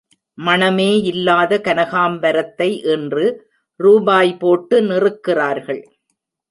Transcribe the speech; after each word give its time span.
மணமேயில்லாத 0.37 1.59
கனகாம்பரத்தை 1.67 2.69
இன்று 2.93 3.27
ரூபாய் 3.79 4.33
போட்டு 4.37 4.77
நிறுக்கிறார்கள்! 4.81 5.83